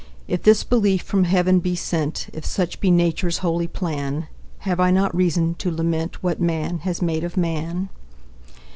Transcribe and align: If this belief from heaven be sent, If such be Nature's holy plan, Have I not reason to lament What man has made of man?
If 0.27 0.41
this 0.41 0.63
belief 0.63 1.03
from 1.03 1.25
heaven 1.25 1.59
be 1.59 1.75
sent, 1.75 2.25
If 2.33 2.43
such 2.43 2.79
be 2.79 2.89
Nature's 2.89 3.37
holy 3.45 3.67
plan, 3.67 4.25
Have 4.65 4.79
I 4.79 4.89
not 4.89 5.15
reason 5.15 5.53
to 5.59 5.69
lament 5.69 6.23
What 6.23 6.41
man 6.41 6.79
has 6.79 7.03
made 7.03 7.23
of 7.23 7.37
man? 7.37 7.89